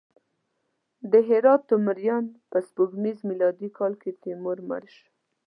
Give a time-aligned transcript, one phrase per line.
[1.11, 5.05] د هرات تیموریان: په سپوږمیز میلادي کال کې تیمور مړ شو.